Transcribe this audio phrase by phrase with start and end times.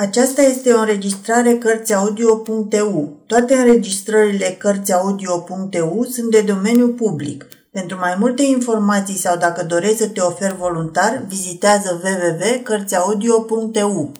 [0.00, 3.22] Aceasta este o înregistrare Cărțiaudio.eu.
[3.26, 7.46] Toate înregistrările Cărțiaudio.eu sunt de domeniu public.
[7.72, 14.12] Pentru mai multe informații sau dacă dorești să te oferi voluntar, vizitează www.cărțiaudio.eu.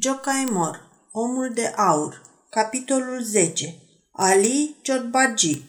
[0.00, 0.80] Jocaimor,
[1.12, 3.74] Omul de Aur Capitolul 10
[4.12, 5.62] Ali Ciotbagi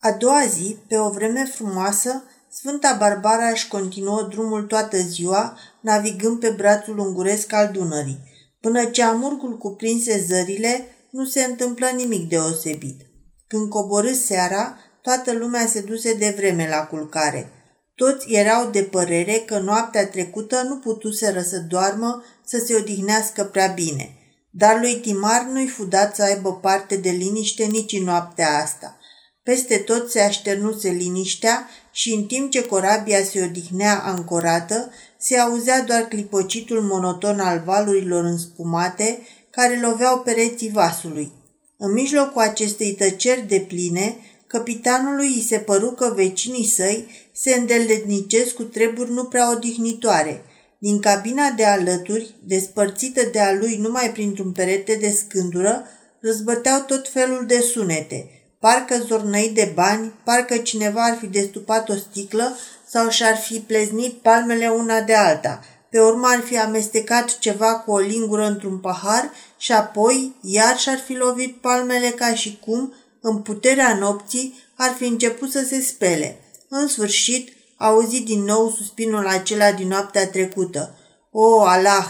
[0.00, 6.40] A doua zi, pe o vreme frumoasă, Sfânta Barbara își continuă drumul toată ziua, navigând
[6.40, 8.34] pe brațul unguresc al Dunării.
[8.60, 13.00] Până ce amurgul cuprinse zările, nu se întâmplă nimic deosebit.
[13.46, 17.50] Când coborâ seara, toată lumea se duse de vreme la culcare.
[17.94, 23.66] Toți erau de părere că noaptea trecută nu putuseră să doarmă, să se odihnească prea
[23.66, 24.16] bine.
[24.50, 28.98] Dar lui Timar nu-i fudat să aibă parte de liniște nici în noaptea asta.
[29.42, 35.82] Peste tot se așternuse liniștea și în timp ce corabia se odihnea ancorată, se auzea
[35.82, 39.18] doar clipocitul monoton al valurilor înspumate
[39.50, 41.32] care loveau pereții vasului.
[41.76, 48.54] În mijlocul acestei tăceri de pline, capitanului îi se păru că vecinii săi se îndeletnicesc
[48.54, 50.42] cu treburi nu prea odihnitoare.
[50.78, 55.82] Din cabina de alături, despărțită de a lui numai printr-un perete de scândură,
[56.20, 58.28] răzbăteau tot felul de sunete–
[58.66, 62.56] parcă zornăi de bani, parcă cineva ar fi destupat o sticlă
[62.88, 65.60] sau și-ar fi pleznit palmele una de alta.
[65.90, 70.98] Pe urmă ar fi amestecat ceva cu o lingură într-un pahar și apoi iar și-ar
[70.98, 76.40] fi lovit palmele ca și cum, în puterea nopții, ar fi început să se spele.
[76.68, 80.98] În sfârșit, auzi din nou suspinul acela din noaptea trecută.
[81.30, 82.06] O, Allah!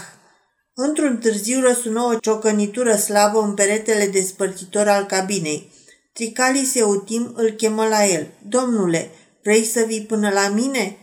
[0.73, 5.75] Într-un târziu răsună o ciocănitură slabă în peretele despărțitor al cabinei.
[6.17, 8.27] Tricali Seutim îl chemă la el.
[8.47, 9.09] Domnule,
[9.43, 10.97] vrei să vii până la mine?"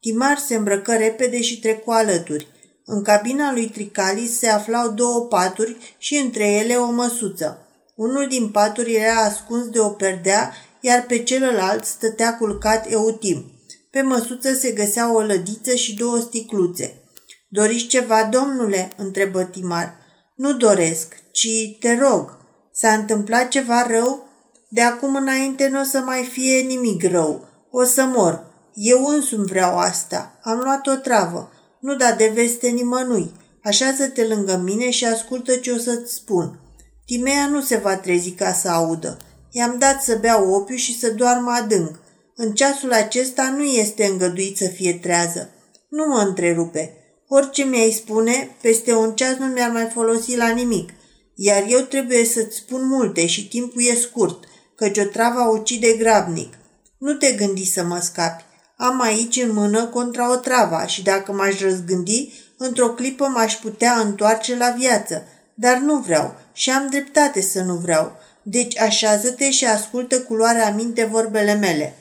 [0.00, 2.46] Timar se îmbrăcă repede și trecu alături.
[2.84, 7.66] În cabina lui Tricalis se aflau două paturi și între ele o măsuță.
[7.94, 13.52] Unul din paturi era ascuns de o perdea, iar pe celălalt stătea culcat Eutim.
[13.90, 17.02] Pe măsuță se găsea o lădiță și două sticluțe.
[17.48, 19.94] Doriți ceva, domnule?" întrebă Timar.
[20.34, 21.48] Nu doresc, ci
[21.80, 22.38] te rog.
[22.72, 24.28] S-a întâmplat ceva rău?"
[24.72, 27.48] De acum înainte nu o să mai fie nimic rău.
[27.70, 28.44] O să mor.
[28.74, 30.38] Eu însumi vreau asta.
[30.42, 31.52] Am luat o travă.
[31.80, 33.32] Nu da de veste nimănui.
[33.62, 36.60] Așează-te lângă mine și ascultă ce o să-ți spun.
[37.06, 39.16] Timea nu se va trezi ca să audă.
[39.50, 41.98] I-am dat să bea opiu și să doarmă adânc.
[42.36, 45.50] În ceasul acesta nu este îngăduit să fie trează.
[45.88, 46.94] Nu mă întrerupe.
[47.28, 50.90] Orice mi-ai spune, peste un ceas nu mi-ar mai folosi la nimic.
[51.34, 54.44] Iar eu trebuie să-ți spun multe și timpul e scurt
[54.80, 56.54] căci o travă ucide grabnic.
[56.98, 58.44] Nu te gândi să mă scapi.
[58.76, 63.92] Am aici în mână contra o travă și dacă m-aș răzgândi, într-o clipă m-aș putea
[63.92, 65.26] întoarce la viață.
[65.54, 68.12] Dar nu vreau și am dreptate să nu vreau.
[68.42, 71.94] Deci așează-te și ascultă culoarea minte vorbele mele.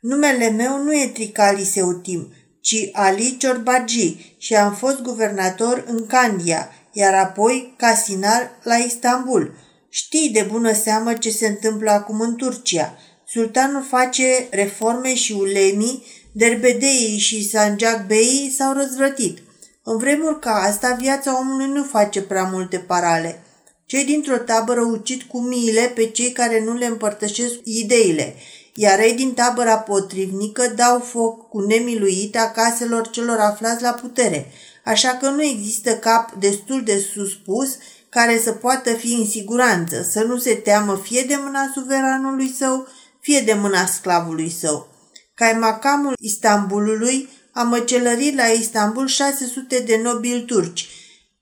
[0.00, 6.70] Numele meu nu e Tricali Seutim, ci Ali Ciorbagi și am fost guvernator în Candia,
[6.92, 9.52] iar apoi casinar la Istanbul–
[9.92, 12.98] Știi de bună seamă ce se întâmplă acum în Turcia.
[13.26, 19.38] Sultanul face reforme și ulemii, derbedeii și Sanjak Bey s-au răzvrătit.
[19.82, 23.42] În vremuri ca asta, viața omului nu face prea multe parale.
[23.86, 28.34] Cei dintr-o tabără ucid cu miile pe cei care nu le împărtășesc ideile,
[28.74, 34.52] iar ei din tabăra potrivnică dau foc cu nemiluit a caselor celor aflați la putere,
[34.90, 37.76] așa că nu există cap destul de suspus
[38.08, 42.88] care să poată fi în siguranță, să nu se teamă fie de mâna suveranului său,
[43.20, 44.88] fie de mâna sclavului său.
[45.34, 50.88] Caimacamul Istanbulului a măcelărit la Istanbul 600 de nobili turci,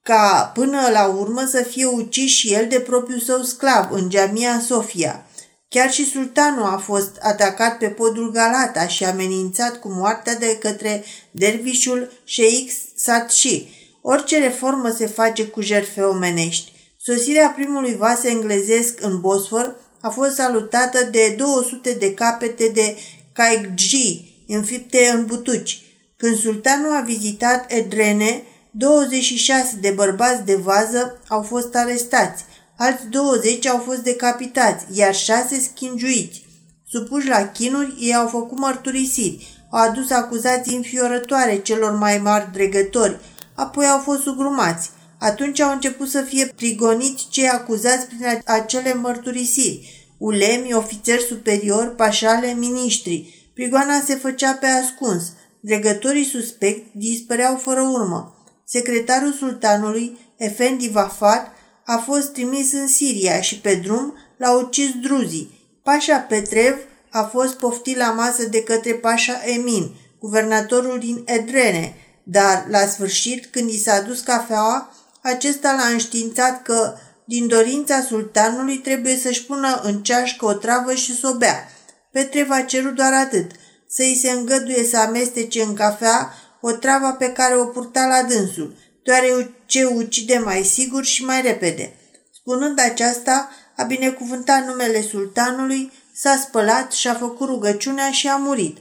[0.02, 4.60] ca până la urmă să fie ucis și el de propriul său sclav în Jamia
[4.60, 5.26] Sofia.
[5.68, 11.04] Chiar și sultanul a fost atacat pe podul Galata și amenințat cu moartea de către
[11.30, 16.72] dervișul Sheikh Satshi, Orice reformă se face cu jertfe omenești.
[17.00, 22.96] Sosirea primului vas englezesc în Bosfor a fost salutată de 200 de capete de
[23.32, 25.82] caigji înfipte în butuci.
[26.16, 32.44] Când sultanul a vizitat Edrene, 26 de bărbați de vază au fost arestați,
[32.78, 36.46] alți 20 au fost decapitați, iar 6 schingiuiți.
[36.88, 43.20] Supuși la chinuri, ei au făcut mărturisiri, au adus acuzații înfiorătoare celor mai mari dregători,
[43.54, 44.90] apoi au fost sugrumați.
[45.18, 52.52] Atunci au început să fie prigoniți cei acuzați prin acele mărturisiri, ulemi, ofițeri superiori, pașale,
[52.52, 53.50] miniștri.
[53.54, 55.22] Prigoana se făcea pe ascuns.
[55.60, 58.34] Dregătorii suspecti dispăreau fără urmă.
[58.64, 61.52] Secretarul sultanului Efendi Vafat,
[61.90, 65.78] a fost trimis în Siria și pe drum l-a ucis druzii.
[65.82, 66.76] Pașa Petrev
[67.10, 73.46] a fost poftit la masă de către Pașa Emin, guvernatorul din Edrene, dar la sfârșit,
[73.46, 76.94] când i s-a dus cafeaua, acesta l-a înștiințat că,
[77.24, 81.68] din dorința sultanului, trebuie să-și pună în ceașcă o travă și să o bea.
[82.12, 83.50] Petrev a cerut doar atât,
[83.88, 88.76] să-i se îngăduie să amestece în cafea o travă pe care o purta la dânsul,
[89.08, 91.94] deoarece ucide mai sigur și mai repede.
[92.32, 98.76] Spunând aceasta, a binecuvântat numele sultanului, s-a spălat și a făcut rugăciunea și a murit.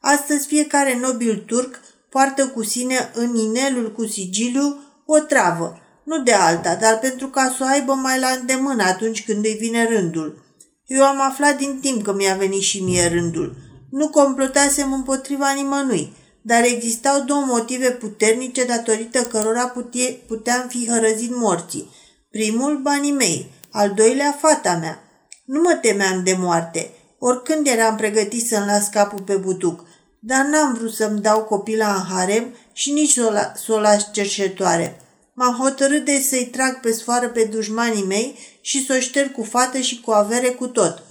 [0.00, 1.80] Astăzi fiecare nobil turc
[2.10, 7.54] poartă cu sine în inelul cu sigiliu o travă, nu de alta, dar pentru ca
[7.56, 10.44] să o aibă mai la îndemână atunci când îi vine rândul.
[10.86, 13.56] Eu am aflat din timp că mi-a venit și mie rândul.
[13.90, 16.12] Nu complotasem împotriva nimănui,
[16.46, 21.90] dar existau două motive puternice datorită cărora putie, puteam fi hărăzit morții.
[22.30, 25.02] Primul, banii mei, al doilea, fata mea.
[25.44, 29.84] Nu mă temeam de moarte, oricând eram pregătit să-mi las capul pe butuc,
[30.20, 33.78] dar n-am vrut să-mi dau copila în harem și nici să o, la, să o
[33.78, 35.00] las cerșetoare.
[35.34, 39.42] M-am hotărât de să-i trag pe sfoară pe dușmanii mei și să o șterg cu
[39.42, 41.02] fată și cu avere cu tot.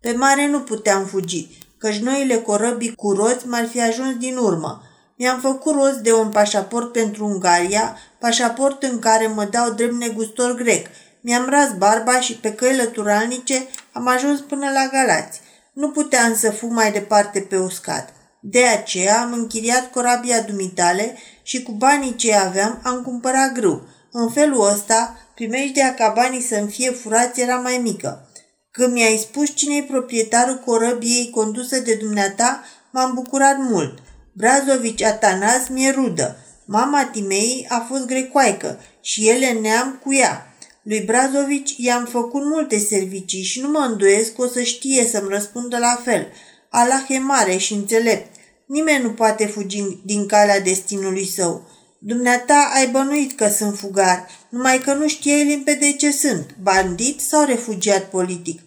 [0.00, 1.48] Pe mare nu puteam fugi,
[1.84, 4.82] căci noile corăbii cu roți m-ar fi ajuns din urmă.
[5.16, 10.54] Mi-am făcut rost de un pașaport pentru Ungaria, pașaport în care mă dau drept negustor
[10.54, 10.86] grec.
[11.20, 15.40] Mi-am ras barba și pe căi lăturalnice am ajuns până la Galați.
[15.72, 18.08] Nu puteam să fug mai departe pe uscat.
[18.40, 23.82] De aceea am închiriat corabia dumitale și cu banii ce aveam am cumpărat grâu.
[24.12, 28.28] În felul ăsta, primejdea ca banii să-mi fie furați era mai mică.
[28.76, 33.98] Când mi-ai spus cine e proprietarul corăbiei condusă de dumneata, m-am bucurat mult.
[34.32, 36.36] Brazovici Atanas mi-e rudă.
[36.64, 40.54] Mama Timei a fost grecoaică și ele neam cu ea.
[40.82, 45.28] Lui Brazovici i-am făcut multe servicii și nu mă îndoiesc că o să știe să-mi
[45.28, 46.26] răspundă la fel.
[46.68, 48.36] Allah e mare și înțelept.
[48.66, 51.68] Nimeni nu poate fugi din calea destinului său.
[51.98, 57.44] Dumneata ai bănuit că sunt fugar, numai că nu știai limpede ce sunt, bandit sau
[57.44, 58.60] refugiat politic.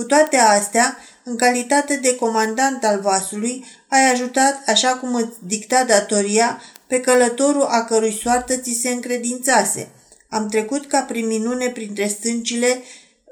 [0.00, 5.84] Cu toate astea, în calitate de comandant al vasului, ai ajutat, așa cum îți dicta
[5.84, 9.88] datoria, pe călătorul a cărui soartă ți se încredințase.
[10.28, 12.82] Am trecut ca prin minune printre stâncile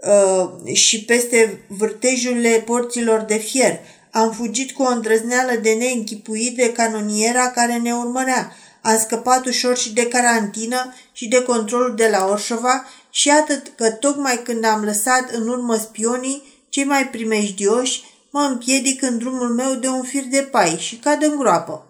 [0.02, 3.78] uh, și peste vârtejurile porților de fier.
[4.10, 8.52] Am fugit cu o îndrăzneală de neînchipuit de canoniera care ne urmărea.
[8.82, 13.90] Am scăpat ușor și de carantină și de controlul de la Orșova și atât că
[13.90, 19.74] tocmai când am lăsat în urmă spionii, cei mai primejdioși, mă împiedic în drumul meu
[19.74, 21.82] de un fir de pai și cad în groapă.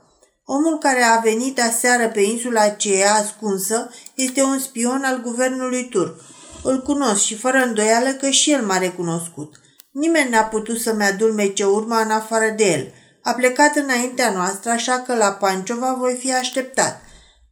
[0.44, 6.20] Omul care a venit aseară pe insula aceea ascunsă este un spion al guvernului turc.
[6.62, 9.60] Îl cunosc și fără îndoială că și el m-a recunoscut.
[9.90, 12.92] Nimeni n-a putut să-mi adulmece urma în afară de el.
[13.22, 17.00] A plecat înaintea noastră, așa că la Panciova voi fi așteptat.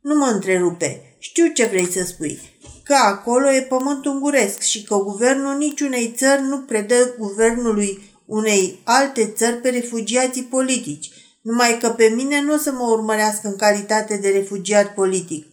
[0.01, 1.17] Nu mă întrerupe.
[1.19, 2.56] Știu ce vrei să spui.
[2.87, 9.27] Că acolo e pământ unguresc și că guvernul niciunei țări nu predă guvernului unei alte
[9.37, 11.11] țări pe refugiații politici,
[11.43, 15.47] numai că pe mine nu o să mă urmărească în calitate de refugiat politic.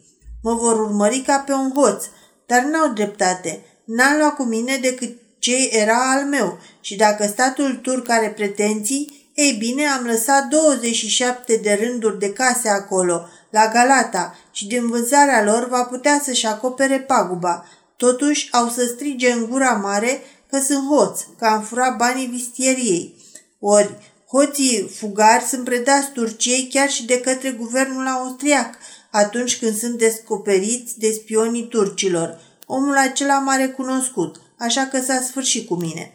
[0.43, 2.05] Mă vor urmări ca pe un hoț,
[2.45, 3.65] dar n-au dreptate.
[3.85, 9.31] N-am luat cu mine decât ce era al meu și dacă statul turc are pretenții,
[9.33, 15.43] ei bine, am lăsat 27 de rânduri de case acolo, la Galata, și din vânzarea
[15.43, 17.65] lor va putea să-și acopere paguba.
[17.95, 23.15] Totuși au să strige în gura mare că sunt hoți, că am furat banii vistieriei.
[23.59, 28.77] Ori, hoții fugari sunt predați Turciei chiar și de către guvernul austriac,
[29.11, 32.39] atunci când sunt descoperiți de spionii turcilor.
[32.65, 36.13] Omul acela m-a recunoscut, așa că s-a sfârșit cu mine.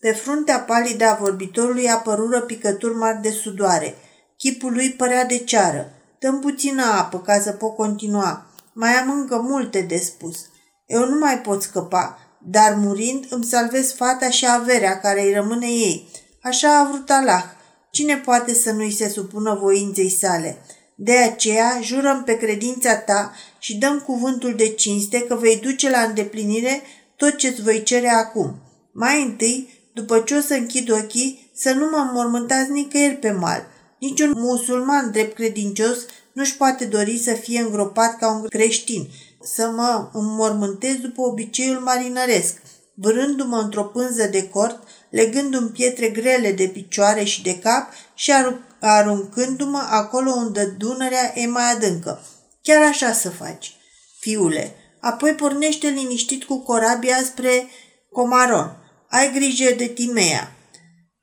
[0.00, 3.94] Pe fruntea palidă a vorbitorului apărură picături mari de sudoare.
[4.36, 5.92] Chipul lui părea de ceară.
[6.20, 8.46] Dăm puțină apă ca să pot continua.
[8.72, 10.38] Mai am încă multe de spus.
[10.86, 15.66] Eu nu mai pot scăpa, dar murind îmi salvez fata și averea care îi rămâne
[15.66, 16.08] ei.
[16.42, 17.44] Așa a vrut Allah.
[17.90, 20.58] Cine poate să nu-i se supună voinței sale?
[20.96, 26.00] De aceea, jurăm pe credința ta și dăm cuvântul de cinste că vei duce la
[26.00, 26.82] îndeplinire
[27.16, 28.54] tot ce-ți voi cere acum.
[28.92, 33.66] Mai întâi, după ce o să închid ochii, să nu mă mormântați nicăieri pe mal.
[33.98, 35.98] Niciun musulman drept credincios
[36.32, 39.08] nu-și poate dori să fie îngropat ca un creștin,
[39.42, 42.62] să mă înmormântez după obiceiul marinăresc,
[42.94, 48.32] vârându-mă într-o pânză de cort, legându-mi pietre grele de picioare și de cap și
[48.80, 52.22] aruncându-mă acolo unde Dunărea e mai adâncă.
[52.62, 53.76] Chiar așa să faci.
[54.20, 54.74] fiule.
[55.00, 57.68] Apoi pornește liniștit cu corabia spre
[58.12, 58.76] Comaron.
[59.08, 60.57] Ai grijă de Timea.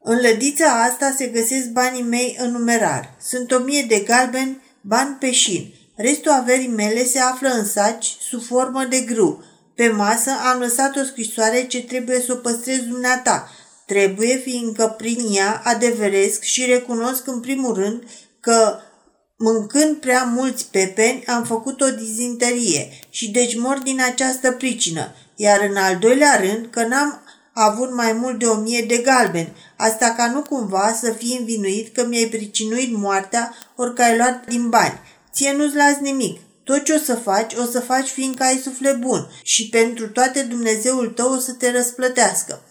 [0.08, 3.16] În lădița asta se găsesc banii mei în numerar.
[3.22, 5.74] Sunt o mie de galbeni, bani peșin.
[5.96, 9.44] Restul averii mele se află în saci, sub formă de grâu.
[9.76, 13.50] Pe masă am lăsat o scrisoare ce trebuie să o păstrez dumneata.
[13.86, 18.04] Trebuie, fiindcă prin ea adeveresc și recunosc în primul rând
[18.40, 18.80] că
[19.38, 25.60] Mâncând prea mulți pepeni, am făcut o dizinterie și deci mor din această pricină, iar
[25.70, 27.25] în al doilea rând că n-am
[27.64, 31.94] avut mai mult de o mie de galbeni, asta ca nu cumva să fii învinuit
[31.94, 35.00] că mi-ai pricinuit moartea ori că ai luat din bani.
[35.34, 36.40] Ție nu-ți las nimic.
[36.64, 40.42] Tot ce o să faci, o să faci fiindcă ai suflet bun și pentru toate
[40.42, 42.62] Dumnezeul tău o să te răsplătească.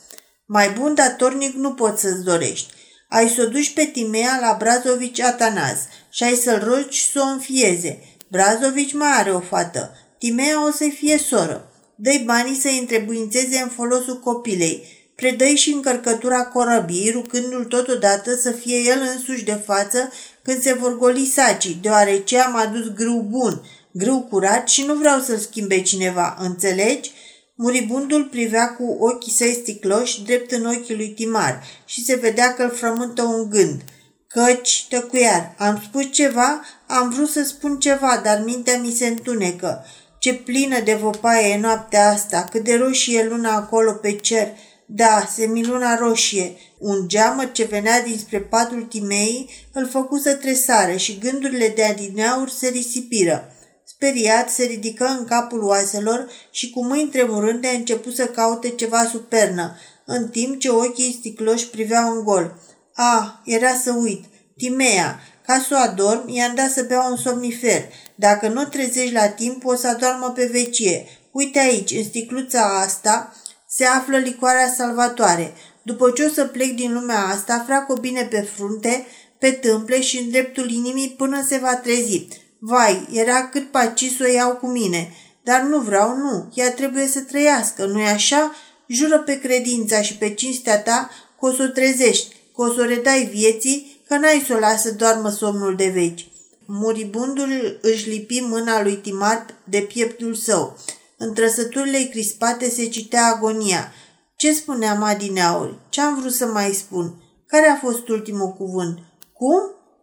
[0.46, 2.72] Mai bun datornic nu poți să-ți dorești.
[3.08, 5.78] Ai să o duci pe Timea la Brazovici Atanas
[6.10, 8.02] și ai să-l rogi să o înfieze.
[8.30, 9.96] Brazovici mai are o fată.
[10.18, 11.68] Timea o să-i fie soră.
[11.96, 14.84] Dă-i banii să-i întrebuințeze în folosul copilei.
[15.14, 20.98] Predă-i și încărcătura corăbii, rucându-l totodată să fie el însuși de față când se vor
[20.98, 26.36] goli sacii, deoarece am adus grâu bun, grâu curat și nu vreau să-l schimbe cineva,
[26.40, 27.12] înțelegi?
[27.54, 32.62] Muribundul privea cu ochii săi sticloși drept în ochii lui Timar și se vedea că
[32.62, 33.82] îl frământă un gând.
[34.28, 36.64] Căci, tăcuiar, am spus ceva?
[36.86, 39.84] Am vrut să spun ceva, dar mintea mi se întunecă.
[40.24, 44.48] Ce plină de vopaie e noaptea asta, cât de roșie e luna acolo pe cer.
[44.86, 46.56] Da, semiluna roșie.
[46.78, 52.50] Un geamă ce venea dinspre patul Timei îl făcu să tresare și gândurile de adineauri
[52.50, 53.52] se risipiră.
[53.84, 59.04] Speriat, se ridică în capul oaselor și cu mâini tremurânde a început să caute ceva
[59.04, 59.76] supernă,
[60.06, 62.58] în timp ce ochii sticloși priveau în gol.
[62.94, 64.24] A, era să uit.
[64.56, 67.82] Timea, ca să o adorm, i-am dat să bea un somnifer.
[68.14, 71.06] Dacă nu trezești la timp, o să adormă pe vecie.
[71.30, 73.34] Uite aici, în sticluța asta,
[73.68, 75.54] se află licoarea salvatoare.
[75.82, 79.06] După ce o să plec din lumea asta, frac-o bine pe frunte,
[79.38, 82.26] pe tâmple și în dreptul inimii până se va trezi.
[82.58, 85.12] Vai, era cât paci să o iau cu mine.
[85.42, 86.52] Dar nu vreau, nu.
[86.54, 88.54] Ea trebuie să trăiască, nu-i așa?
[88.86, 91.10] Jură pe credința și pe cinstea ta
[91.40, 94.58] că o să o trezești, că o să o redai vieții, că n-ai să o
[94.58, 96.28] lasă doarmă somnul de veci.
[96.66, 100.76] Muribundul își lipi mâna lui Timar de pieptul său.
[101.16, 103.92] În trăsăturile crispate se citea agonia.
[104.37, 105.78] Ce spuneam adineauri?
[105.88, 107.14] Ce-am vrut să mai spun?
[107.46, 108.99] Care a fost ultimul cuvânt?
[109.32, 109.61] Cum?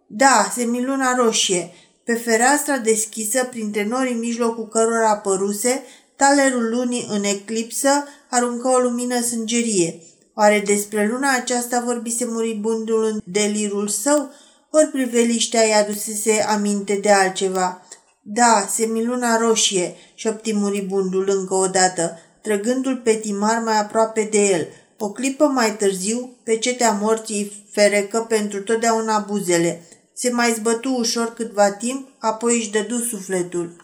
[0.08, 1.74] Da, semiluna roșie.
[2.04, 5.84] Pe fereastra deschisă, printre norii mijlocul cărora apăruse,
[6.16, 7.90] talerul lunii în eclipsă
[8.30, 10.00] aruncă o lumină sângerie.
[10.36, 14.32] Oare despre luna aceasta vorbise muribundul în delirul său?
[14.72, 17.86] Ori priveliștea i adusese aminte de altceva?
[18.22, 24.68] Da, semiluna roșie, șopti muribundul încă o dată, trăgându-l pe Timar mai aproape de el.
[24.98, 29.84] O clipă mai târziu, pe cetea morții ferecă pentru totdeauna buzele.
[30.14, 33.81] Se mai zbătu ușor câtva timp, apoi își dădu sufletul.